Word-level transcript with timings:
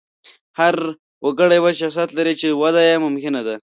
هر 0.59 0.75
وګړی 1.25 1.59
بېل 1.63 1.75
شخصیت 1.81 2.09
لري، 2.17 2.33
چې 2.41 2.47
وده 2.61 2.81
یې 2.89 2.95
ممکنه 3.05 3.41
ده. 3.47 3.55